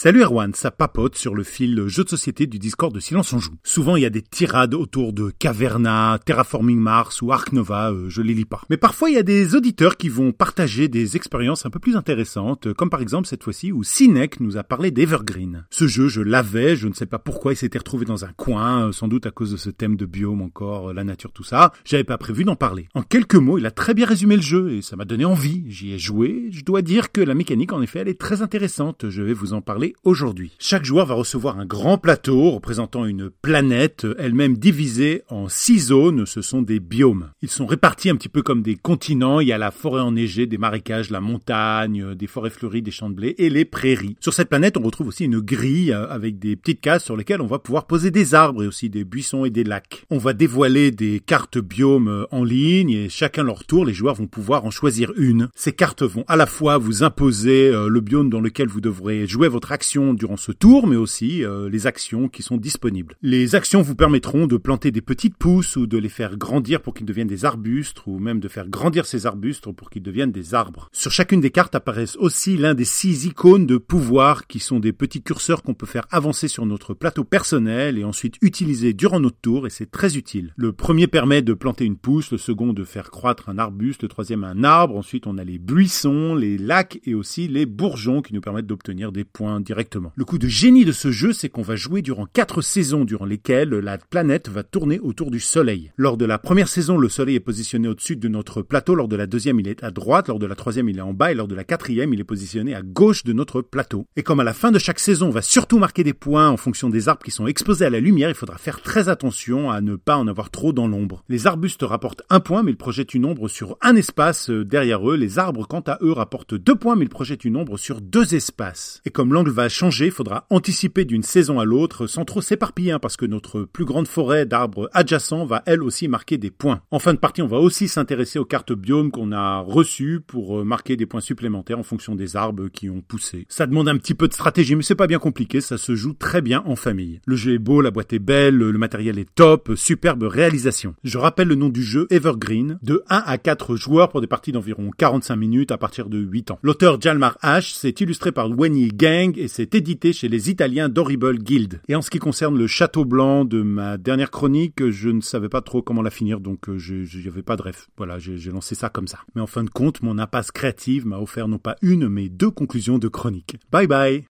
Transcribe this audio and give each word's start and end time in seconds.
Salut 0.00 0.22
Erwan, 0.22 0.54
ça 0.54 0.70
papote 0.70 1.16
sur 1.16 1.34
le 1.34 1.42
fil 1.42 1.88
jeu 1.88 2.04
de 2.04 2.08
société 2.08 2.46
du 2.46 2.60
Discord 2.60 2.94
de 2.94 3.00
Silence 3.00 3.32
en 3.32 3.40
Joue. 3.40 3.56
Souvent 3.64 3.96
il 3.96 4.04
y 4.04 4.06
a 4.06 4.10
des 4.10 4.22
tirades 4.22 4.74
autour 4.74 5.12
de 5.12 5.32
Caverna, 5.36 6.20
Terraforming 6.24 6.78
Mars 6.78 7.20
ou 7.20 7.32
Ark 7.32 7.52
Nova, 7.52 7.90
euh, 7.90 8.08
je 8.08 8.22
les 8.22 8.32
lis 8.32 8.44
pas. 8.44 8.62
Mais 8.70 8.76
parfois 8.76 9.10
il 9.10 9.16
y 9.16 9.18
a 9.18 9.24
des 9.24 9.56
auditeurs 9.56 9.96
qui 9.96 10.08
vont 10.08 10.30
partager 10.30 10.86
des 10.86 11.16
expériences 11.16 11.66
un 11.66 11.70
peu 11.70 11.80
plus 11.80 11.96
intéressantes, 11.96 12.72
comme 12.74 12.90
par 12.90 13.00
exemple 13.00 13.26
cette 13.26 13.42
fois-ci 13.42 13.72
où 13.72 13.82
Cinec 13.82 14.38
nous 14.38 14.56
a 14.56 14.62
parlé 14.62 14.92
d'Evergreen. 14.92 15.66
Ce 15.70 15.88
jeu 15.88 16.06
je 16.06 16.20
l'avais, 16.20 16.76
je 16.76 16.86
ne 16.86 16.94
sais 16.94 17.06
pas 17.06 17.18
pourquoi 17.18 17.54
il 17.54 17.56
s'était 17.56 17.78
retrouvé 17.78 18.04
dans 18.04 18.24
un 18.24 18.32
coin, 18.36 18.86
euh, 18.86 18.92
sans 18.92 19.08
doute 19.08 19.26
à 19.26 19.32
cause 19.32 19.50
de 19.50 19.56
ce 19.56 19.70
thème 19.70 19.96
de 19.96 20.06
biome 20.06 20.42
encore, 20.42 20.90
euh, 20.90 20.94
la 20.94 21.02
nature, 21.02 21.32
tout 21.32 21.42
ça. 21.42 21.72
J'avais 21.84 22.04
pas 22.04 22.18
prévu 22.18 22.44
d'en 22.44 22.54
parler. 22.54 22.86
En 22.94 23.02
quelques 23.02 23.34
mots, 23.34 23.58
il 23.58 23.66
a 23.66 23.72
très 23.72 23.94
bien 23.94 24.06
résumé 24.06 24.36
le 24.36 24.42
jeu 24.42 24.74
et 24.74 24.80
ça 24.80 24.94
m'a 24.94 25.06
donné 25.06 25.24
envie. 25.24 25.64
J'y 25.66 25.92
ai 25.92 25.98
joué, 25.98 26.50
je 26.52 26.62
dois 26.62 26.82
dire 26.82 27.10
que 27.10 27.20
la 27.20 27.34
mécanique 27.34 27.72
en 27.72 27.82
effet 27.82 27.98
elle 27.98 28.08
est 28.08 28.20
très 28.20 28.42
intéressante, 28.42 29.10
je 29.10 29.22
vais 29.22 29.34
vous 29.34 29.54
en 29.54 29.60
parler 29.60 29.87
aujourd'hui. 30.04 30.52
Chaque 30.58 30.84
joueur 30.84 31.06
va 31.06 31.14
recevoir 31.14 31.58
un 31.58 31.66
grand 31.66 31.98
plateau 31.98 32.50
représentant 32.50 33.04
une 33.06 33.30
planète, 33.30 34.06
elle-même 34.18 34.56
divisée 34.56 35.22
en 35.28 35.48
six 35.48 35.78
zones, 35.86 36.26
ce 36.26 36.42
sont 36.42 36.62
des 36.62 36.80
biomes. 36.80 37.30
Ils 37.42 37.50
sont 37.50 37.66
répartis 37.66 38.10
un 38.10 38.16
petit 38.16 38.28
peu 38.28 38.42
comme 38.42 38.62
des 38.62 38.76
continents, 38.76 39.40
il 39.40 39.48
y 39.48 39.52
a 39.52 39.58
la 39.58 39.70
forêt 39.70 40.00
enneigée, 40.00 40.46
des 40.46 40.58
marécages, 40.58 41.10
la 41.10 41.20
montagne, 41.20 42.14
des 42.14 42.26
forêts 42.26 42.50
fleuries, 42.50 42.82
des 42.82 42.90
champs 42.90 43.10
de 43.10 43.14
blé 43.14 43.34
et 43.38 43.50
les 43.50 43.64
prairies. 43.64 44.16
Sur 44.20 44.34
cette 44.34 44.48
planète, 44.48 44.76
on 44.76 44.82
retrouve 44.82 45.08
aussi 45.08 45.24
une 45.24 45.40
grille 45.40 45.92
avec 45.92 46.38
des 46.38 46.56
petites 46.56 46.80
cases 46.80 47.04
sur 47.04 47.16
lesquelles 47.16 47.40
on 47.40 47.46
va 47.46 47.58
pouvoir 47.58 47.86
poser 47.86 48.10
des 48.10 48.34
arbres 48.34 48.62
et 48.62 48.66
aussi 48.66 48.90
des 48.90 49.04
buissons 49.04 49.44
et 49.44 49.50
des 49.50 49.64
lacs. 49.64 50.04
On 50.10 50.18
va 50.18 50.32
dévoiler 50.32 50.90
des 50.90 51.20
cartes 51.20 51.58
biomes 51.58 52.26
en 52.30 52.44
ligne 52.44 52.90
et 52.90 53.08
chacun 53.08 53.42
leur 53.42 53.64
tour, 53.64 53.84
les 53.84 53.94
joueurs 53.94 54.14
vont 54.14 54.26
pouvoir 54.26 54.64
en 54.64 54.70
choisir 54.70 55.12
une. 55.16 55.48
Ces 55.54 55.72
cartes 55.72 56.02
vont 56.02 56.24
à 56.28 56.36
la 56.36 56.46
fois 56.46 56.78
vous 56.78 57.02
imposer 57.02 57.68
euh, 57.68 57.88
le 57.88 58.00
biome 58.00 58.30
dans 58.30 58.40
lequel 58.40 58.68
vous 58.68 58.80
devrez 58.80 59.26
jouer 59.26 59.48
votre 59.48 59.67
action 59.72 60.14
durant 60.14 60.36
ce 60.36 60.52
tour, 60.52 60.86
mais 60.86 60.96
aussi 60.96 61.44
euh, 61.44 61.68
les 61.68 61.86
actions 61.86 62.28
qui 62.28 62.42
sont 62.42 62.56
disponibles. 62.56 63.16
Les 63.22 63.54
actions 63.54 63.82
vous 63.82 63.94
permettront 63.94 64.46
de 64.46 64.56
planter 64.56 64.90
des 64.90 65.00
petites 65.00 65.36
pousses 65.36 65.76
ou 65.76 65.86
de 65.86 65.98
les 65.98 66.08
faire 66.08 66.36
grandir 66.36 66.80
pour 66.80 66.94
qu'ils 66.94 67.06
deviennent 67.06 67.28
des 67.28 67.44
arbustes, 67.44 67.98
ou 68.06 68.18
même 68.18 68.40
de 68.40 68.48
faire 68.48 68.68
grandir 68.68 69.06
ces 69.06 69.26
arbustes 69.26 69.70
pour 69.72 69.90
qu'ils 69.90 70.02
deviennent 70.02 70.32
des 70.32 70.54
arbres. 70.54 70.88
Sur 70.92 71.12
chacune 71.12 71.40
des 71.40 71.50
cartes 71.50 71.74
apparaissent 71.74 72.16
aussi 72.16 72.56
l'un 72.56 72.74
des 72.74 72.84
six 72.84 73.26
icônes 73.26 73.66
de 73.66 73.76
pouvoir 73.76 74.46
qui 74.46 74.58
sont 74.58 74.80
des 74.80 74.92
petits 74.92 75.22
curseurs 75.22 75.62
qu'on 75.62 75.74
peut 75.74 75.86
faire 75.86 76.06
avancer 76.10 76.48
sur 76.48 76.66
notre 76.66 76.94
plateau 76.94 77.24
personnel 77.24 77.98
et 77.98 78.04
ensuite 78.04 78.36
utiliser 78.42 78.92
durant 78.92 79.20
notre 79.20 79.40
tour, 79.40 79.66
et 79.66 79.70
c'est 79.70 79.90
très 79.90 80.16
utile. 80.16 80.52
Le 80.56 80.72
premier 80.72 81.06
permet 81.06 81.42
de 81.42 81.54
planter 81.54 81.84
une 81.84 81.96
pousse, 81.96 82.32
le 82.32 82.38
second 82.38 82.72
de 82.72 82.84
faire 82.84 83.10
croître 83.10 83.48
un 83.48 83.58
arbuste, 83.58 84.02
le 84.02 84.08
troisième 84.08 84.44
un 84.44 84.64
arbre, 84.64 84.96
ensuite 84.96 85.26
on 85.26 85.38
a 85.38 85.44
les 85.44 85.58
buissons, 85.58 86.34
les 86.34 86.58
lacs 86.58 87.00
et 87.04 87.14
aussi 87.14 87.48
les 87.48 87.66
bourgeons 87.66 88.22
qui 88.22 88.34
nous 88.34 88.40
permettent 88.40 88.66
d'obtenir 88.66 89.12
des 89.12 89.24
points 89.24 89.57
directement. 89.60 90.12
Le 90.16 90.24
coup 90.24 90.38
de 90.38 90.48
génie 90.48 90.84
de 90.84 90.92
ce 90.92 91.10
jeu, 91.10 91.32
c'est 91.32 91.48
qu'on 91.48 91.62
va 91.62 91.76
jouer 91.76 92.02
durant 92.02 92.26
quatre 92.26 92.62
saisons 92.62 93.04
durant 93.04 93.24
lesquelles 93.24 93.70
la 93.70 93.98
planète 93.98 94.48
va 94.48 94.62
tourner 94.62 94.98
autour 95.00 95.30
du 95.30 95.40
Soleil. 95.40 95.92
Lors 95.96 96.16
de 96.16 96.24
la 96.24 96.38
première 96.38 96.68
saison, 96.68 96.98
le 96.98 97.08
Soleil 97.08 97.36
est 97.36 97.40
positionné 97.40 97.88
au-dessus 97.88 98.16
de 98.16 98.28
notre 98.28 98.62
plateau, 98.62 98.94
lors 98.94 99.08
de 99.08 99.16
la 99.16 99.26
deuxième, 99.26 99.60
il 99.60 99.68
est 99.68 99.82
à 99.84 99.90
droite, 99.90 100.28
lors 100.28 100.38
de 100.38 100.46
la 100.46 100.54
troisième, 100.54 100.88
il 100.88 100.98
est 100.98 101.02
en 101.02 101.12
bas, 101.12 101.32
et 101.32 101.34
lors 101.34 101.48
de 101.48 101.54
la 101.54 101.64
quatrième, 101.64 102.12
il 102.12 102.20
est 102.20 102.24
positionné 102.24 102.74
à 102.74 102.82
gauche 102.82 103.24
de 103.24 103.32
notre 103.32 103.62
plateau. 103.62 104.06
Et 104.16 104.22
comme 104.22 104.40
à 104.40 104.44
la 104.44 104.52
fin 104.52 104.70
de 104.70 104.78
chaque 104.78 105.00
saison, 105.00 105.28
on 105.28 105.30
va 105.30 105.42
surtout 105.42 105.78
marquer 105.78 106.04
des 106.04 106.14
points 106.14 106.48
en 106.48 106.56
fonction 106.56 106.90
des 106.90 107.08
arbres 107.08 107.22
qui 107.22 107.30
sont 107.30 107.46
exposés 107.46 107.86
à 107.86 107.90
la 107.90 108.00
lumière, 108.00 108.28
il 108.28 108.34
faudra 108.34 108.58
faire 108.58 108.82
très 108.82 109.08
attention 109.08 109.70
à 109.70 109.80
ne 109.80 109.96
pas 109.96 110.16
en 110.16 110.28
avoir 110.28 110.50
trop 110.50 110.72
dans 110.72 110.86
l'ombre. 110.86 111.24
Les 111.28 111.46
arbustes 111.46 111.82
rapportent 111.82 112.22
un 112.30 112.40
point, 112.40 112.62
mais 112.62 112.72
ils 112.72 112.76
projettent 112.76 113.14
une 113.14 113.24
ombre 113.24 113.48
sur 113.48 113.76
un 113.82 113.96
espace 113.96 114.50
euh, 114.50 114.64
derrière 114.64 115.08
eux. 115.08 115.16
Les 115.16 115.38
arbres, 115.38 115.66
quant 115.66 115.82
à 115.86 115.98
eux, 116.02 116.12
rapportent 116.12 116.54
deux 116.54 116.74
points, 116.74 116.96
mais 116.96 117.04
ils 117.04 117.10
projettent 117.10 117.44
une 117.44 117.56
ombre 117.56 117.78
sur 117.78 118.00
deux 118.00 118.34
espaces. 118.34 119.00
Et 119.04 119.10
comme 119.10 119.32
va 119.50 119.68
changer, 119.68 120.06
il 120.06 120.12
faudra 120.12 120.46
anticiper 120.50 121.04
d'une 121.04 121.22
saison 121.22 121.60
à 121.60 121.64
l'autre 121.64 122.06
sans 122.06 122.24
trop 122.24 122.40
s'éparpiller 122.40 122.92
hein, 122.92 122.98
parce 122.98 123.16
que 123.16 123.26
notre 123.26 123.62
plus 123.62 123.84
grande 123.84 124.08
forêt 124.08 124.46
d'arbres 124.46 124.88
adjacents 124.92 125.44
va 125.44 125.62
elle 125.66 125.82
aussi 125.82 126.08
marquer 126.08 126.38
des 126.38 126.50
points. 126.50 126.80
En 126.90 126.98
fin 126.98 127.14
de 127.14 127.18
partie, 127.18 127.42
on 127.42 127.46
va 127.46 127.58
aussi 127.58 127.88
s'intéresser 127.88 128.38
aux 128.38 128.44
cartes 128.44 128.72
biomes 128.72 129.10
qu'on 129.10 129.32
a 129.32 129.58
reçues 129.60 130.20
pour 130.26 130.60
euh, 130.60 130.64
marquer 130.64 130.96
des 130.96 131.06
points 131.06 131.20
supplémentaires 131.20 131.78
en 131.78 131.82
fonction 131.82 132.14
des 132.14 132.36
arbres 132.36 132.68
qui 132.68 132.90
ont 132.90 133.00
poussé. 133.00 133.46
Ça 133.48 133.66
demande 133.66 133.88
un 133.88 133.96
petit 133.96 134.14
peu 134.14 134.28
de 134.28 134.32
stratégie 134.32 134.74
mais 134.74 134.82
c'est 134.82 134.94
pas 134.94 135.06
bien 135.06 135.18
compliqué, 135.18 135.60
ça 135.60 135.78
se 135.78 135.94
joue 135.94 136.12
très 136.12 136.42
bien 136.42 136.62
en 136.66 136.76
famille. 136.76 137.20
Le 137.26 137.36
jeu 137.36 137.54
est 137.54 137.58
beau, 137.58 137.80
la 137.80 137.90
boîte 137.90 138.12
est 138.12 138.18
belle, 138.18 138.56
le 138.56 138.78
matériel 138.78 139.18
est 139.18 139.32
top, 139.34 139.72
superbe 139.76 140.24
réalisation. 140.24 140.94
Je 141.04 141.18
rappelle 141.18 141.48
le 141.48 141.54
nom 141.54 141.68
du 141.68 141.82
jeu 141.82 142.06
Evergreen, 142.10 142.78
de 142.82 143.02
1 143.08 143.22
à 143.24 143.38
4 143.38 143.76
joueurs 143.76 144.08
pour 144.08 144.20
des 144.20 144.26
parties 144.26 144.52
d'environ 144.52 144.90
45 144.96 145.36
minutes 145.36 145.72
à 145.72 145.78
partir 145.78 146.08
de 146.08 146.18
8 146.18 146.50
ans. 146.50 146.58
L'auteur 146.62 147.00
Jalmar 147.00 147.38
H 147.42 147.74
c'est 147.74 148.00
illustré 148.00 148.32
par 148.32 148.50
Wenny 148.50 148.88
Gang 148.88 149.37
et 149.38 149.48
c'est 149.48 149.74
édité 149.74 150.12
chez 150.12 150.28
les 150.28 150.50
Italiens 150.50 150.88
d'Horrible 150.88 151.38
Guild. 151.38 151.80
Et 151.88 151.94
en 151.94 152.02
ce 152.02 152.10
qui 152.10 152.18
concerne 152.18 152.58
le 152.58 152.66
château 152.66 153.04
blanc 153.04 153.44
de 153.44 153.62
ma 153.62 153.96
dernière 153.96 154.30
chronique, 154.30 154.90
je 154.90 155.08
ne 155.08 155.20
savais 155.20 155.48
pas 155.48 155.62
trop 155.62 155.82
comment 155.82 156.02
la 156.02 156.10
finir, 156.10 156.40
donc 156.40 156.68
euh, 156.68 156.78
je 156.78 156.94
n'y 157.18 157.28
avais 157.28 157.42
pas 157.42 157.56
de 157.56 157.62
rêve. 157.62 157.86
Voilà, 157.96 158.18
j'ai 158.18 158.50
lancé 158.50 158.74
ça 158.74 158.88
comme 158.88 159.06
ça. 159.06 159.20
Mais 159.34 159.40
en 159.40 159.46
fin 159.46 159.64
de 159.64 159.70
compte, 159.70 160.02
mon 160.02 160.18
impasse 160.18 160.50
créative 160.50 161.06
m'a 161.06 161.18
offert 161.18 161.48
non 161.48 161.58
pas 161.58 161.76
une, 161.82 162.08
mais 162.08 162.28
deux 162.28 162.50
conclusions 162.50 162.98
de 162.98 163.08
chronique. 163.08 163.56
Bye 163.70 163.86
bye 163.86 164.24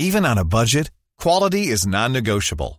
Even 0.00 0.24
on 0.24 0.36
a 0.36 0.44
budget, 0.44 0.90
quality 1.20 1.72
is 1.72 1.86
non-negotiable. 1.88 2.78